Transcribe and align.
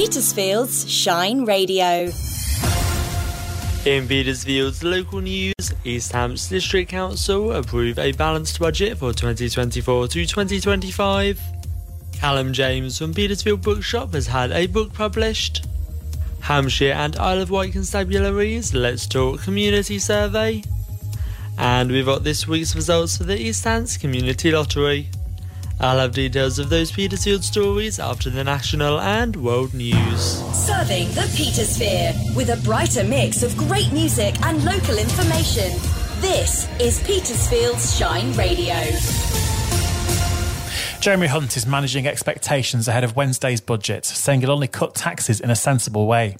Petersfield's 0.00 0.90
Shine 0.90 1.44
Radio. 1.44 2.10
In 3.84 4.08
Petersfield's 4.08 4.82
local 4.82 5.20
news, 5.20 5.74
East 5.84 6.12
Hants 6.12 6.48
District 6.48 6.90
Council 6.90 7.52
approve 7.52 7.98
a 7.98 8.12
balanced 8.12 8.58
budget 8.58 8.96
for 8.96 9.12
2024 9.12 10.08
to 10.08 10.24
2025. 10.24 11.38
Callum 12.14 12.54
James 12.54 12.96
from 12.96 13.12
Petersfield 13.12 13.60
Bookshop 13.60 14.14
has 14.14 14.26
had 14.26 14.52
a 14.52 14.66
book 14.68 14.90
published. 14.94 15.66
Hampshire 16.40 16.92
and 16.92 17.14
Isle 17.16 17.42
of 17.42 17.50
Wight 17.50 17.74
Constabularies 17.74 18.72
Let's 18.72 19.06
Talk 19.06 19.42
Community 19.42 19.98
Survey. 19.98 20.64
And 21.58 21.92
we've 21.92 22.06
got 22.06 22.24
this 22.24 22.48
week's 22.48 22.74
results 22.74 23.18
for 23.18 23.24
the 23.24 23.38
East 23.38 23.64
Hants 23.64 23.98
Community 24.00 24.50
Lottery. 24.50 25.10
I'll 25.80 25.98
have 25.98 26.12
details 26.12 26.58
of 26.58 26.68
those 26.68 26.92
Petersfield 26.92 27.42
stories 27.42 27.98
after 27.98 28.28
the 28.28 28.44
national 28.44 29.00
and 29.00 29.34
world 29.34 29.72
news. 29.72 30.42
Serving 30.54 31.08
the 31.08 31.26
Petersphere 31.34 32.12
with 32.36 32.50
a 32.50 32.62
brighter 32.62 33.02
mix 33.02 33.42
of 33.42 33.56
great 33.56 33.90
music 33.90 34.38
and 34.42 34.62
local 34.62 34.98
information. 34.98 35.72
This 36.20 36.68
is 36.78 37.02
Petersfield's 37.04 37.96
Shine 37.96 38.30
Radio. 38.34 38.76
Jeremy 41.00 41.28
Hunt 41.28 41.56
is 41.56 41.66
managing 41.66 42.06
expectations 42.06 42.86
ahead 42.86 43.04
of 43.04 43.16
Wednesday's 43.16 43.62
budget, 43.62 44.04
saying 44.04 44.42
he'll 44.42 44.50
only 44.50 44.68
cut 44.68 44.94
taxes 44.94 45.40
in 45.40 45.48
a 45.48 45.56
sensible 45.56 46.06
way. 46.06 46.36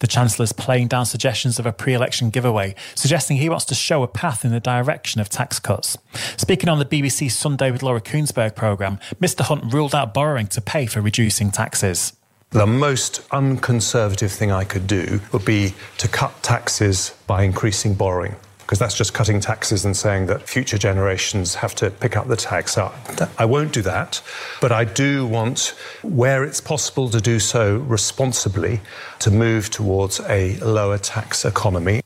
The 0.00 0.06
Chancellor's 0.06 0.52
playing 0.52 0.88
down 0.88 1.06
suggestions 1.06 1.58
of 1.58 1.64
a 1.64 1.72
pre 1.72 1.94
election 1.94 2.28
giveaway, 2.28 2.74
suggesting 2.94 3.38
he 3.38 3.48
wants 3.48 3.64
to 3.66 3.74
show 3.74 4.02
a 4.02 4.06
path 4.06 4.44
in 4.44 4.50
the 4.50 4.60
direction 4.60 5.22
of 5.22 5.30
tax 5.30 5.58
cuts. 5.58 5.96
Speaking 6.36 6.68
on 6.68 6.78
the 6.78 6.84
BBC 6.84 7.30
Sunday 7.30 7.70
with 7.70 7.82
Laura 7.82 8.02
Kuenssberg 8.02 8.54
programme, 8.54 8.98
Mr 9.18 9.40
Hunt 9.40 9.72
ruled 9.72 9.94
out 9.94 10.12
borrowing 10.12 10.46
to 10.48 10.60
pay 10.60 10.84
for 10.84 11.00
reducing 11.00 11.50
taxes. 11.50 12.12
The 12.50 12.66
most 12.66 13.22
unconservative 13.30 14.30
thing 14.30 14.52
I 14.52 14.64
could 14.64 14.86
do 14.86 15.22
would 15.32 15.46
be 15.46 15.72
to 15.96 16.06
cut 16.06 16.42
taxes 16.42 17.14
by 17.26 17.44
increasing 17.44 17.94
borrowing 17.94 18.36
because 18.62 18.78
that's 18.78 18.96
just 18.96 19.14
cutting 19.14 19.40
taxes 19.40 19.84
and 19.84 19.96
saying 19.96 20.26
that 20.26 20.48
future 20.48 20.78
generations 20.78 21.54
have 21.56 21.74
to 21.76 21.90
pick 21.90 22.16
up 22.16 22.28
the 22.28 22.36
tax. 22.36 22.78
I 22.78 23.44
won't 23.44 23.72
do 23.72 23.82
that, 23.82 24.22
but 24.60 24.72
I 24.72 24.84
do 24.84 25.26
want, 25.26 25.74
where 26.02 26.44
it's 26.44 26.60
possible 26.60 27.10
to 27.10 27.20
do 27.20 27.38
so 27.38 27.76
responsibly, 27.78 28.80
to 29.20 29.30
move 29.30 29.70
towards 29.70 30.20
a 30.20 30.56
lower 30.58 30.98
tax 30.98 31.44
economy. 31.44 32.00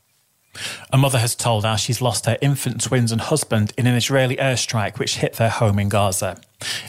A 0.91 0.97
mother 0.97 1.19
has 1.19 1.35
told 1.35 1.65
us 1.65 1.81
she's 1.81 2.01
lost 2.01 2.25
her 2.25 2.37
infant 2.41 2.83
twins 2.83 3.11
and 3.11 3.21
husband 3.21 3.73
in 3.77 3.85
an 3.85 3.95
Israeli 3.95 4.37
airstrike 4.37 4.97
which 4.97 5.17
hit 5.17 5.33
their 5.33 5.49
home 5.49 5.77
in 5.77 5.89
Gaza. 5.89 6.41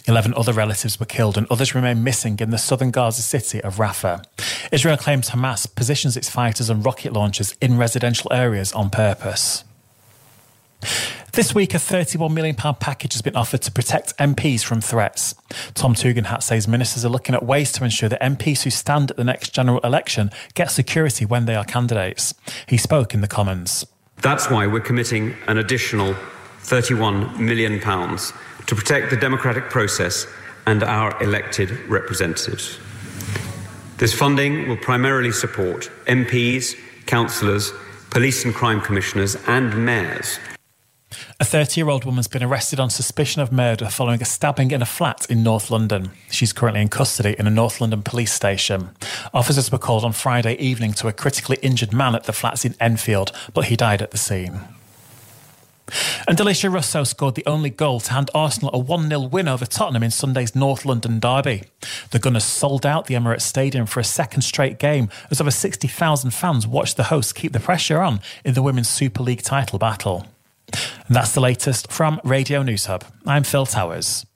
Eleven 0.06 0.32
other 0.34 0.54
relatives 0.54 0.98
were 0.98 1.04
killed 1.04 1.36
and 1.36 1.46
others 1.50 1.74
remain 1.74 2.02
missing 2.02 2.38
in 2.40 2.48
the 2.48 2.56
southern 2.56 2.90
Gaza 2.90 3.20
city 3.20 3.60
of 3.62 3.76
Rafah. 3.76 4.24
Israel 4.70 4.96
claims 4.96 5.30
Hamas 5.30 5.72
positions 5.74 6.16
its 6.16 6.28
fighters 6.28 6.68
and 6.68 6.84
rocket 6.84 7.12
launchers 7.12 7.54
in 7.60 7.78
residential 7.78 8.32
areas 8.32 8.72
on 8.72 8.90
purpose. 8.90 9.64
This 11.32 11.54
week, 11.54 11.74
a 11.74 11.78
£31 11.78 12.32
million 12.32 12.56
package 12.56 13.12
has 13.12 13.22
been 13.22 13.36
offered 13.36 13.62
to 13.62 13.72
protect 13.72 14.16
MPs 14.18 14.64
from 14.64 14.80
threats. 14.80 15.34
Tom 15.74 15.94
Tugendhat 15.94 16.42
says 16.42 16.66
ministers 16.66 17.04
are 17.04 17.10
looking 17.10 17.34
at 17.34 17.44
ways 17.44 17.70
to 17.72 17.84
ensure 17.84 18.08
that 18.08 18.20
MPs 18.20 18.64
who 18.64 18.70
stand 18.70 19.10
at 19.10 19.16
the 19.16 19.24
next 19.24 19.50
general 19.50 19.78
election 19.80 20.30
get 20.54 20.70
security 20.70 21.24
when 21.24 21.46
they 21.46 21.54
are 21.54 21.64
candidates. 21.64 22.34
He 22.66 22.76
spoke 22.76 23.14
in 23.14 23.20
the 23.20 23.28
Commons. 23.28 23.86
That's 24.16 24.50
why 24.50 24.66
we're 24.66 24.80
committing 24.80 25.36
an 25.46 25.58
additional 25.58 26.14
£31 26.62 27.38
million 27.38 27.78
to 27.78 28.74
protect 28.74 29.10
the 29.10 29.16
democratic 29.16 29.70
process 29.70 30.26
and 30.66 30.82
our 30.82 31.22
elected 31.22 31.70
representatives. 31.88 32.78
This 33.98 34.14
funding 34.14 34.68
will 34.68 34.76
primarily 34.76 35.32
support 35.32 35.90
MPs, 36.06 36.76
councillors, 37.06 37.72
police 38.10 38.44
and 38.44 38.54
crime 38.54 38.80
commissioners, 38.80 39.36
and 39.46 39.84
mayors 39.84 40.38
a 41.40 41.44
30 41.44 41.80
year 41.80 41.88
old 41.88 42.04
woman's 42.04 42.28
been 42.28 42.42
arrested 42.42 42.80
on 42.80 42.90
suspicion 42.90 43.40
of 43.40 43.52
murder 43.52 43.86
following 43.86 44.20
a 44.20 44.24
stabbing 44.24 44.70
in 44.70 44.82
a 44.82 44.86
flat 44.86 45.26
in 45.30 45.42
North 45.42 45.70
London. 45.70 46.10
She's 46.30 46.52
currently 46.52 46.82
in 46.82 46.88
custody 46.88 47.36
in 47.38 47.46
a 47.46 47.50
North 47.50 47.80
London 47.80 48.02
police 48.02 48.32
station. 48.32 48.90
Officers 49.32 49.70
were 49.70 49.78
called 49.78 50.04
on 50.04 50.12
Friday 50.12 50.54
evening 50.54 50.92
to 50.94 51.08
a 51.08 51.12
critically 51.12 51.58
injured 51.62 51.92
man 51.92 52.14
at 52.14 52.24
the 52.24 52.32
flats 52.32 52.64
in 52.64 52.74
Enfield, 52.80 53.32
but 53.54 53.66
he 53.66 53.76
died 53.76 54.02
at 54.02 54.10
the 54.10 54.18
scene. 54.18 54.60
And 56.26 56.36
Alessia 56.38 56.72
Russo 56.72 57.04
scored 57.04 57.34
the 57.34 57.46
only 57.46 57.70
goal 57.70 58.00
to 58.00 58.12
hand 58.12 58.30
Arsenal 58.34 58.70
a 58.72 58.78
1 58.78 59.08
0 59.08 59.20
win 59.22 59.48
over 59.48 59.66
Tottenham 59.66 60.02
in 60.02 60.10
Sunday's 60.10 60.54
North 60.54 60.84
London 60.84 61.20
derby. 61.20 61.64
The 62.10 62.18
Gunners 62.18 62.44
sold 62.44 62.84
out 62.84 63.06
the 63.06 63.14
Emirates 63.14 63.42
Stadium 63.42 63.86
for 63.86 64.00
a 64.00 64.04
second 64.04 64.42
straight 64.42 64.78
game 64.78 65.08
as 65.30 65.40
over 65.40 65.50
60,000 65.50 66.30
fans 66.30 66.66
watched 66.66 66.96
the 66.96 67.04
hosts 67.04 67.32
keep 67.32 67.52
the 67.52 67.60
pressure 67.60 68.00
on 68.00 68.20
in 68.44 68.54
the 68.54 68.62
Women's 68.62 68.88
Super 68.88 69.22
League 69.22 69.42
title 69.42 69.78
battle. 69.78 70.26
And 70.72 71.16
that's 71.16 71.32
the 71.32 71.40
latest 71.40 71.90
from 71.90 72.20
Radio 72.24 72.62
News 72.62 72.86
Hub. 72.86 73.04
I'm 73.26 73.44
Phil 73.44 73.66
Towers. 73.66 74.26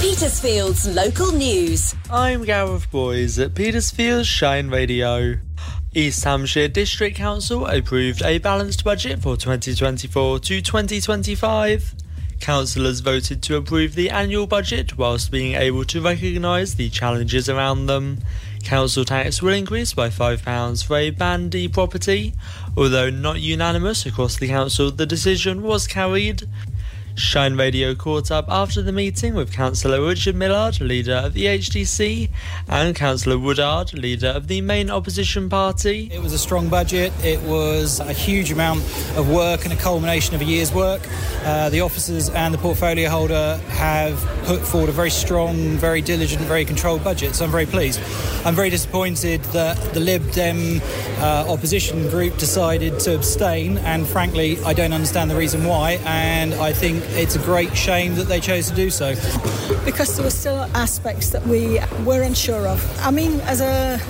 Petersfield's 0.00 0.88
local 0.88 1.32
news. 1.32 1.94
I'm 2.10 2.44
Gareth 2.44 2.90
Boyes 2.90 3.38
at 3.38 3.54
Petersfield's 3.54 4.26
Shine 4.26 4.68
Radio. 4.68 5.38
East 5.94 6.24
Hampshire 6.24 6.68
District 6.68 7.14
Council 7.14 7.66
approved 7.66 8.22
a 8.22 8.38
balanced 8.38 8.82
budget 8.82 9.20
for 9.20 9.36
2024 9.36 10.38
to 10.38 10.62
2025. 10.62 11.94
Councillors 12.40 13.00
voted 13.00 13.42
to 13.42 13.56
approve 13.56 13.94
the 13.94 14.08
annual 14.08 14.46
budget 14.46 14.96
whilst 14.96 15.30
being 15.30 15.54
able 15.54 15.84
to 15.84 16.00
recognise 16.00 16.76
the 16.76 16.88
challenges 16.88 17.50
around 17.50 17.86
them. 17.86 18.20
Council 18.64 19.04
tax 19.04 19.42
will 19.42 19.52
increase 19.52 19.92
by 19.92 20.08
£5 20.08 20.82
for 20.82 20.96
a 20.96 21.10
Band 21.10 21.50
D 21.50 21.68
property. 21.68 22.32
Although 22.74 23.10
not 23.10 23.40
unanimous 23.40 24.06
across 24.06 24.38
the 24.38 24.48
council, 24.48 24.90
the 24.90 25.04
decision 25.04 25.62
was 25.62 25.86
carried. 25.86 26.48
Shine 27.14 27.56
Radio 27.56 27.94
caught 27.94 28.30
up 28.30 28.46
after 28.48 28.80
the 28.80 28.92
meeting 28.92 29.34
with 29.34 29.52
Councillor 29.52 30.06
Richard 30.06 30.34
Millard, 30.34 30.80
leader 30.80 31.14
of 31.14 31.34
the 31.34 31.44
HDC, 31.44 32.30
and 32.68 32.96
Councillor 32.96 33.38
Woodard, 33.38 33.92
leader 33.92 34.28
of 34.28 34.48
the 34.48 34.60
main 34.60 34.90
opposition 34.90 35.48
party. 35.48 36.10
It 36.12 36.22
was 36.22 36.32
a 36.32 36.38
strong 36.38 36.68
budget. 36.68 37.12
It 37.22 37.40
was 37.42 38.00
a 38.00 38.12
huge 38.12 38.50
amount 38.50 38.80
of 39.16 39.28
work 39.30 39.64
and 39.64 39.72
a 39.72 39.76
culmination 39.76 40.34
of 40.34 40.40
a 40.40 40.44
year's 40.44 40.72
work. 40.72 41.02
Uh, 41.44 41.68
the 41.70 41.80
officers 41.80 42.30
and 42.30 42.54
the 42.54 42.58
portfolio 42.58 43.10
holder 43.10 43.60
have 43.68 44.18
put 44.44 44.60
forward 44.60 44.88
a 44.88 44.92
very 44.92 45.10
strong, 45.10 45.56
very 45.76 46.00
diligent, 46.00 46.42
very 46.42 46.64
controlled 46.64 47.04
budget, 47.04 47.34
so 47.34 47.44
I'm 47.44 47.50
very 47.50 47.66
pleased. 47.66 48.00
I'm 48.44 48.54
very 48.54 48.70
disappointed 48.70 49.42
that 49.46 49.76
the 49.92 50.00
Lib 50.00 50.30
Dem 50.32 50.80
uh, 51.18 51.44
opposition 51.48 52.08
group 52.08 52.38
decided 52.38 52.98
to 53.00 53.14
abstain, 53.14 53.78
and 53.78 54.06
frankly, 54.06 54.58
I 54.64 54.72
don't 54.72 54.92
understand 54.92 55.30
the 55.30 55.36
reason 55.36 55.64
why, 55.64 56.00
and 56.04 56.54
I 56.54 56.72
think 56.72 57.01
it's 57.10 57.36
a 57.36 57.38
great 57.40 57.76
shame 57.76 58.14
that 58.16 58.24
they 58.24 58.40
chose 58.40 58.68
to 58.68 58.74
do 58.74 58.90
so. 58.90 59.14
Because 59.84 60.16
there 60.16 60.24
were 60.24 60.30
still 60.30 60.60
aspects 60.74 61.30
that 61.30 61.46
we 61.46 61.80
were 62.04 62.22
unsure 62.22 62.66
of. 62.66 62.80
I 63.00 63.10
mean, 63.10 63.40
as 63.42 63.60
a 63.60 64.00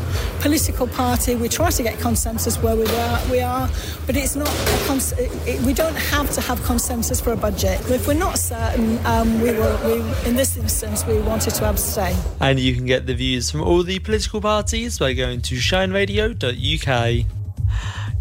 political 0.41 0.87
party, 0.87 1.35
we 1.35 1.49
try 1.49 1.71
to 1.71 1.83
get 1.83 1.99
consensus 2.01 2.59
where 2.59 2.77
we 2.77 2.87
are, 2.87 3.21
we 3.31 3.41
are 3.41 3.69
but 4.07 4.17
it's 4.17 4.37
not 4.37 4.49
cons- 4.87 5.13
it, 5.13 5.61
we 5.63 5.73
don't 5.73 5.95
have 5.95 6.31
to 6.31 6.41
have 6.41 6.63
consensus 6.65 7.21
for 7.21 7.33
a 7.33 7.37
budget. 7.37 7.81
If 7.91 8.07
we're 8.07 8.15
not 8.15 8.39
certain, 8.39 9.05
um, 9.07 9.41
we 9.41 9.53
will. 9.53 9.79
We, 9.85 10.29
in 10.29 10.37
this 10.37 10.57
instance, 10.57 11.07
we 11.07 11.21
wanted 11.21 11.55
to 11.55 11.69
abstain. 11.69 12.17
And 12.41 12.59
you 12.59 12.75
can 12.75 12.87
get 12.87 13.07
the 13.07 13.15
views 13.15 13.51
from 13.51 13.63
all 13.63 13.83
the 13.83 13.99
political 14.01 14.41
parties 14.41 14.99
by 14.99 15.13
going 15.13 15.43
to 15.43 15.55
shineradio.uk. 15.57 17.27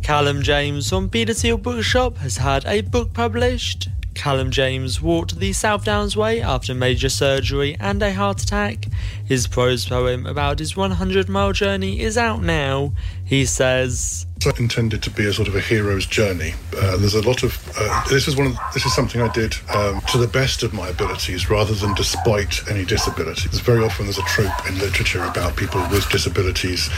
Callum 0.04 0.42
James 0.42 0.90
from 0.90 1.10
Petersfield 1.10 1.62
Bookshop 1.64 2.18
has 2.18 2.38
had 2.38 2.66
a 2.66 2.82
book 2.82 3.14
published. 3.14 3.90
Callum 4.14 4.52
James 4.52 5.02
walked 5.02 5.40
the 5.40 5.54
South 5.54 5.86
Downs 5.86 6.16
Way 6.16 6.42
after 6.42 6.74
major 6.74 7.10
surgery 7.10 7.76
and 7.80 8.02
a 8.04 8.14
heart 8.14 8.42
attack. 8.42 8.86
His 9.26 9.48
prose 9.48 9.88
poem 9.88 10.26
about 10.26 10.60
his 10.60 10.76
100 10.76 11.30
mile 11.30 11.54
journey 11.54 12.02
is 12.02 12.18
out 12.18 12.42
now. 12.44 12.94
He 13.24 13.46
says, 13.46 14.26
intended 14.46 15.04
to 15.04 15.10
be 15.10 15.26
a 15.26 15.34
sort 15.34 15.48
of 15.48 15.56
a 15.56 15.60
hero's 15.60 16.06
journey. 16.06 16.54
Uh, 16.76 16.98
there's 16.98 17.16
a 17.16 17.22
lot 17.22 17.44
of 17.44 17.58
uh, 17.78 18.10
this 18.10 18.28
is 18.28 18.36
one 18.36 18.48
of 18.48 18.58
this 18.74 18.86
is 18.86 18.94
something 18.94 19.22
I 19.22 19.32
did 19.32 19.56
um, 19.74 20.02
to 20.12 20.18
the 20.18 20.28
best 20.28 20.64
of 20.64 20.74
my 20.74 20.88
abilities 20.88 21.50
rather 21.50 21.74
than 21.74 21.94
despite 21.96 22.68
any 22.70 22.86
disability. 22.86 23.50
There's 23.50 23.62
very 23.62 23.84
often 23.84 24.06
there's 24.06 24.18
a 24.18 24.24
trope 24.24 24.68
in 24.68 24.78
literature 24.80 25.24
about 25.24 25.56
people 25.56 25.82
with 25.90 26.10
disabilities 26.10 26.90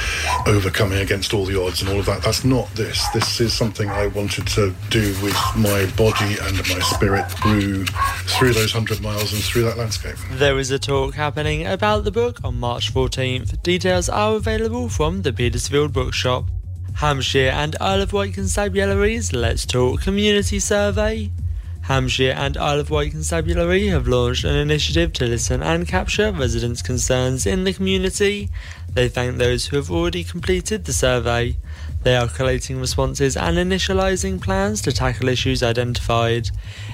overcoming 0.47 0.99
against 0.99 1.33
all 1.33 1.45
the 1.45 1.61
odds 1.61 1.81
and 1.81 1.89
all 1.89 1.99
of 1.99 2.05
that. 2.05 2.23
That's 2.23 2.43
not 2.43 2.69
this. 2.75 3.07
This 3.09 3.41
is 3.41 3.53
something 3.53 3.89
I 3.89 4.07
wanted 4.07 4.47
to 4.47 4.73
do 4.89 5.15
with 5.21 5.37
my 5.55 5.85
body 5.97 6.37
and 6.41 6.57
my 6.57 6.79
spirit 6.79 7.29
through 7.31 7.85
through 7.85 8.53
those 8.53 8.71
hundred 8.71 9.01
miles 9.01 9.33
and 9.33 9.43
through 9.43 9.63
that 9.63 9.77
landscape. 9.77 10.15
There 10.31 10.57
is 10.59 10.71
a 10.71 10.79
talk 10.79 11.15
happening 11.15 11.65
about 11.67 12.03
the 12.03 12.11
book 12.11 12.39
on 12.43 12.59
March 12.59 12.93
14th. 12.93 13.61
Details 13.63 14.09
are 14.09 14.35
available 14.35 14.89
from 14.89 15.21
the 15.21 15.33
Petersfield 15.33 15.93
Bookshop. 15.93 16.45
Hampshire 16.95 17.49
and 17.49 17.75
Isle 17.81 18.01
of 18.01 18.13
Wight 18.13 18.33
Constabularies 18.33 19.33
Let's 19.33 19.65
Talk 19.65 20.01
Community 20.01 20.59
Survey. 20.59 21.31
Hampshire 21.83 22.31
and 22.31 22.55
Isle 22.55 22.79
of 22.79 22.89
Wight 22.89 23.11
Constabulary 23.11 23.87
have 23.87 24.07
launched 24.07 24.45
an 24.45 24.55
initiative 24.55 25.11
to 25.13 25.25
listen 25.25 25.61
and 25.61 25.85
capture 25.85 26.31
residents' 26.31 26.81
concerns 26.81 27.45
in 27.45 27.65
the 27.65 27.73
community. 27.73 28.49
They 28.93 29.09
thank 29.09 29.37
those 29.37 29.65
who 29.65 29.75
have 29.75 29.91
already 29.91 30.23
completed 30.23 30.85
the 30.85 30.93
survey. 30.93 31.57
They 32.03 32.15
are 32.15 32.29
collating 32.29 32.79
responses 32.79 33.35
and 33.35 33.57
initialising 33.57 34.41
plans 34.41 34.81
to 34.83 34.93
tackle 34.93 35.27
issues 35.27 35.61
identified. 35.61 36.51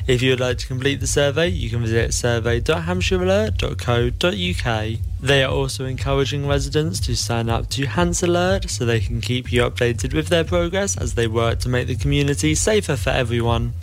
If 0.07 0.23
you 0.23 0.31
would 0.31 0.39
like 0.39 0.57
to 0.59 0.67
complete 0.67 1.01
the 1.01 1.07
survey, 1.07 1.49
you 1.49 1.69
can 1.69 1.81
visit 1.81 2.15
survey.hampshirealert.co.uk. 2.15 4.99
They 5.21 5.43
are 5.43 5.51
also 5.51 5.85
encouraging 5.85 6.47
residents 6.47 6.99
to 7.01 7.15
sign 7.15 7.49
up 7.49 7.69
to 7.71 7.85
Hants 7.85 8.23
Alert 8.23 8.71
so 8.71 8.85
they 8.85 9.01
can 9.01 9.21
keep 9.21 9.51
you 9.51 9.61
updated 9.61 10.15
with 10.15 10.29
their 10.29 10.43
progress 10.43 10.97
as 10.97 11.13
they 11.13 11.27
work 11.27 11.59
to 11.59 11.69
make 11.69 11.85
the 11.85 11.95
community 11.95 12.55
safer 12.55 12.95
for 12.95 13.11
everyone. 13.11 13.75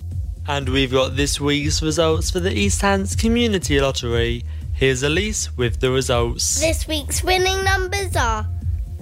And 0.48 0.68
we've 0.68 0.92
got 0.92 1.16
this 1.16 1.40
week's 1.40 1.82
results 1.82 2.30
for 2.30 2.38
the 2.38 2.52
East 2.52 2.80
Hants 2.80 3.16
Community 3.16 3.80
Lottery. 3.80 4.44
Here's 4.74 5.02
Elise 5.02 5.56
with 5.56 5.80
the 5.80 5.90
results. 5.90 6.60
This 6.60 6.86
week's 6.86 7.24
winning 7.24 7.64
numbers 7.64 8.14
are 8.14 8.46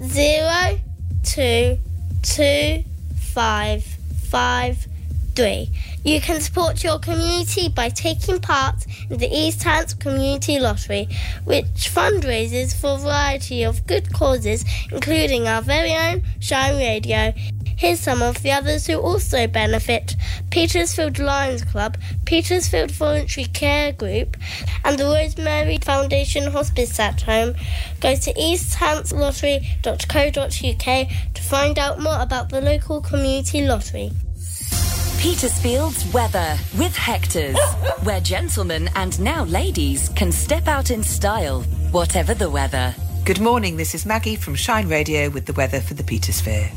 0, 0.01 0.79
2, 1.23 1.77
2, 2.23 2.83
5, 3.15 3.83
5, 3.83 4.87
3. 5.35 5.69
You 6.03 6.19
can 6.19 6.41
support 6.41 6.83
your 6.83 6.97
community 6.97 7.69
by 7.69 7.89
taking 7.89 8.39
part 8.39 8.85
in 9.11 9.17
the 9.17 9.29
East 9.31 9.61
Hants 9.61 9.93
Community 9.93 10.59
Lottery, 10.59 11.07
which 11.43 11.91
fundraises 11.93 12.75
for 12.75 12.95
a 12.95 12.97
variety 12.97 13.61
of 13.63 13.85
good 13.85 14.11
causes, 14.13 14.65
including 14.91 15.47
our 15.47 15.61
very 15.61 15.93
own 15.93 16.23
Shine 16.39 16.77
Radio. 16.77 17.33
Here's 17.77 17.99
some 17.99 18.21
of 18.21 18.41
the 18.41 18.51
others 18.51 18.87
who 18.87 18.97
also 18.97 19.47
benefit 19.47 20.15
Petersfield 20.49 21.19
Lions 21.19 21.61
Club, 21.63 21.97
Petersfield 22.25 22.91
Voluntary 22.91 23.47
Care 23.47 23.91
Group, 23.91 24.37
and 24.85 24.97
the 24.97 25.03
Rosemary 25.03 25.77
Foundation 25.79 26.49
Hospice 26.51 26.97
at 26.99 27.21
Home. 27.23 27.53
Go 27.99 28.15
to 28.15 28.33
easthantslottery.co.uk 28.33 31.07
to 31.33 31.41
find 31.41 31.77
out 31.77 31.99
more 31.99 32.21
about 32.21 32.47
the 32.49 32.61
local 32.61 33.01
community 33.01 33.67
lottery. 33.67 34.11
Petersfield's 35.19 36.05
weather 36.13 36.57
with 36.77 36.95
Hector's, 36.95 37.59
where 38.03 38.21
gentlemen 38.21 38.89
and 38.95 39.19
now 39.19 39.43
ladies 39.45 40.09
can 40.09 40.31
step 40.31 40.67
out 40.67 40.91
in 40.91 41.03
style, 41.03 41.63
whatever 41.91 42.33
the 42.33 42.49
weather. 42.49 42.95
Good 43.25 43.41
morning, 43.41 43.75
this 43.75 43.95
is 43.95 44.05
Maggie 44.05 44.35
from 44.35 44.55
Shine 44.55 44.87
Radio 44.87 45.29
with 45.29 45.45
the 45.45 45.53
weather 45.53 45.81
for 45.81 45.95
the 45.95 46.03
Petersphere. 46.03 46.69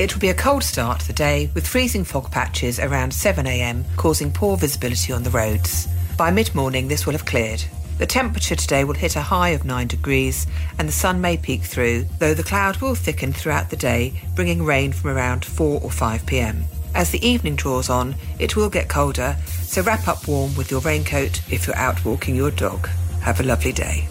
It 0.00 0.14
will 0.14 0.20
be 0.20 0.30
a 0.30 0.34
cold 0.34 0.64
start 0.64 1.00
to 1.00 1.06
the 1.08 1.12
day 1.12 1.50
with 1.52 1.66
freezing 1.66 2.04
fog 2.04 2.30
patches 2.30 2.80
around 2.80 3.12
7am, 3.12 3.84
causing 3.98 4.32
poor 4.32 4.56
visibility 4.56 5.12
on 5.12 5.24
the 5.24 5.28
roads. 5.28 5.88
By 6.16 6.30
mid 6.30 6.54
morning, 6.54 6.88
this 6.88 7.04
will 7.04 7.12
have 7.12 7.26
cleared. 7.26 7.62
The 7.98 8.06
temperature 8.06 8.56
today 8.56 8.84
will 8.84 8.94
hit 8.94 9.16
a 9.16 9.20
high 9.20 9.50
of 9.50 9.66
9 9.66 9.86
degrees 9.88 10.46
and 10.78 10.88
the 10.88 10.92
sun 10.92 11.20
may 11.20 11.36
peek 11.36 11.64
through, 11.64 12.06
though 12.18 12.32
the 12.32 12.42
cloud 12.42 12.78
will 12.78 12.94
thicken 12.94 13.34
throughout 13.34 13.68
the 13.68 13.76
day, 13.76 14.22
bringing 14.34 14.64
rain 14.64 14.92
from 14.92 15.10
around 15.10 15.44
4 15.44 15.82
or 15.82 15.90
5 15.90 16.24
pm. 16.24 16.64
As 16.94 17.10
the 17.10 17.22
evening 17.22 17.56
draws 17.56 17.90
on, 17.90 18.14
it 18.38 18.56
will 18.56 18.70
get 18.70 18.88
colder, 18.88 19.36
so 19.44 19.82
wrap 19.82 20.08
up 20.08 20.26
warm 20.26 20.56
with 20.56 20.70
your 20.70 20.80
raincoat 20.80 21.42
if 21.52 21.66
you're 21.66 21.76
out 21.76 22.02
walking 22.06 22.34
your 22.34 22.50
dog. 22.50 22.88
Have 23.20 23.40
a 23.40 23.42
lovely 23.42 23.72
day. 23.72 24.08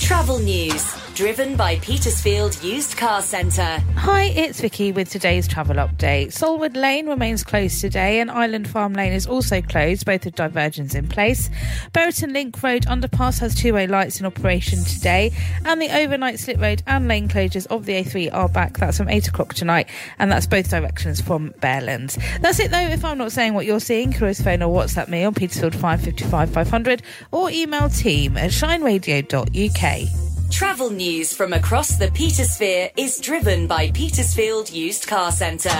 Travel 0.00 0.40
news. 0.40 0.92
Driven 1.14 1.56
by 1.56 1.76
Petersfield 1.80 2.62
Used 2.62 2.96
Car 2.96 3.20
Centre. 3.20 3.82
Hi, 3.96 4.24
it's 4.34 4.62
Vicky 4.62 4.92
with 4.92 5.10
today's 5.10 5.46
travel 5.46 5.76
update. 5.76 6.28
Solwood 6.28 6.74
Lane 6.74 7.06
remains 7.06 7.44
closed 7.44 7.82
today, 7.82 8.18
and 8.20 8.30
Island 8.30 8.66
Farm 8.66 8.94
Lane 8.94 9.12
is 9.12 9.26
also 9.26 9.60
closed, 9.60 10.06
both 10.06 10.24
with 10.24 10.34
diversions 10.34 10.94
in 10.94 11.08
place. 11.08 11.50
Brereton 11.92 12.32
Link 12.32 12.62
Road 12.62 12.86
underpass 12.86 13.40
has 13.40 13.54
two 13.54 13.74
way 13.74 13.86
lights 13.86 14.20
in 14.20 14.26
operation 14.26 14.82
today, 14.84 15.32
and 15.66 15.82
the 15.82 15.94
overnight 15.94 16.40
slip 16.40 16.58
road 16.58 16.82
and 16.86 17.06
lane 17.08 17.28
closures 17.28 17.66
of 17.66 17.84
the 17.84 17.92
A3 18.02 18.32
are 18.32 18.48
back. 18.48 18.78
That's 18.78 18.96
from 18.96 19.10
8 19.10 19.28
o'clock 19.28 19.52
tonight, 19.52 19.90
and 20.18 20.32
that's 20.32 20.46
both 20.46 20.70
directions 20.70 21.20
from 21.20 21.50
Bearlands. 21.60 22.18
That's 22.40 22.58
it 22.58 22.70
though. 22.70 22.80
If 22.80 23.04
I'm 23.04 23.18
not 23.18 23.32
saying 23.32 23.52
what 23.52 23.66
you're 23.66 23.80
seeing, 23.80 24.12
can 24.12 24.32
phone 24.32 24.62
or 24.62 24.74
WhatsApp 24.74 25.08
me 25.08 25.24
on 25.24 25.34
Petersfield 25.34 25.74
555 25.74 26.50
500 26.50 27.02
or 27.32 27.50
email 27.50 27.90
team 27.90 28.38
at 28.38 28.50
shineradio.uk. 28.50 30.21
Travel 30.52 30.90
news 30.90 31.32
from 31.32 31.54
across 31.54 31.96
the 31.96 32.08
Petersphere 32.08 32.90
is 32.98 33.18
driven 33.18 33.66
by 33.66 33.90
Petersfield 33.92 34.70
Used 34.70 35.06
Car 35.06 35.32
Centre 35.32 35.70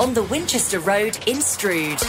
on 0.00 0.14
the 0.14 0.22
Winchester 0.22 0.80
Road 0.80 1.18
in 1.28 1.42
Stroud. 1.42 2.00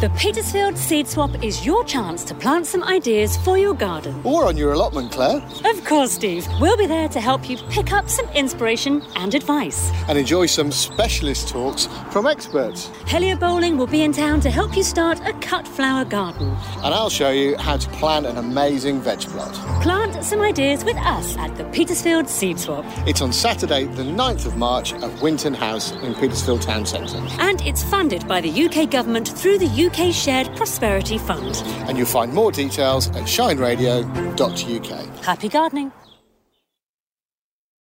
The 0.00 0.10
Petersfield 0.10 0.78
Seed 0.78 1.08
Swap 1.08 1.42
is 1.42 1.66
your 1.66 1.82
chance 1.82 2.22
to 2.22 2.32
plant 2.32 2.66
some 2.66 2.84
ideas 2.84 3.36
for 3.38 3.58
your 3.58 3.74
garden. 3.74 4.20
Or 4.22 4.44
on 4.44 4.56
your 4.56 4.72
allotment, 4.72 5.10
Claire. 5.10 5.42
Of 5.64 5.84
course, 5.84 6.12
Steve. 6.12 6.46
We'll 6.60 6.76
be 6.76 6.86
there 6.86 7.08
to 7.08 7.20
help 7.20 7.50
you 7.50 7.56
pick 7.68 7.92
up 7.92 8.08
some 8.08 8.28
inspiration 8.28 9.02
and 9.16 9.34
advice. 9.34 9.90
And 10.06 10.16
enjoy 10.16 10.46
some 10.46 10.70
specialist 10.70 11.48
talks 11.48 11.88
from 12.12 12.28
experts. 12.28 12.92
Helio 13.08 13.34
Bowling 13.34 13.76
will 13.76 13.88
be 13.88 14.02
in 14.02 14.12
town 14.12 14.40
to 14.42 14.50
help 14.50 14.76
you 14.76 14.84
start 14.84 15.18
a 15.26 15.32
cut 15.40 15.66
flower 15.66 16.04
garden. 16.04 16.56
And 16.84 16.94
I'll 16.94 17.10
show 17.10 17.32
you 17.32 17.56
how 17.56 17.76
to 17.76 17.90
plant 17.90 18.24
an 18.24 18.36
amazing 18.36 19.00
veg 19.00 19.22
plot. 19.22 19.52
Plant 19.82 20.22
some 20.24 20.40
ideas 20.42 20.84
with 20.84 20.96
us 20.98 21.36
at 21.38 21.56
the 21.56 21.64
Petersfield 21.64 22.28
Seed 22.28 22.60
Swap. 22.60 22.84
It's 23.04 23.20
on 23.20 23.32
Saturday, 23.32 23.86
the 23.86 24.04
9th 24.04 24.46
of 24.46 24.56
March 24.56 24.92
at 24.92 25.20
Winton 25.20 25.54
House 25.54 25.90
in 25.90 26.14
Petersfield 26.14 26.62
Town 26.62 26.86
Centre. 26.86 27.18
And 27.40 27.60
it's 27.62 27.82
funded 27.82 28.28
by 28.28 28.40
the 28.40 28.64
UK 28.66 28.88
Government 28.88 29.26
through 29.26 29.58
the 29.58 29.87
UK 29.88 30.12
Shared 30.12 30.54
Prosperity 30.54 31.18
Fund. 31.18 31.62
And 31.88 31.96
you'll 31.96 32.06
find 32.06 32.32
more 32.32 32.52
details 32.52 33.08
at 33.08 33.24
shineradio.uk. 33.24 35.24
Happy 35.24 35.48
gardening. 35.48 35.92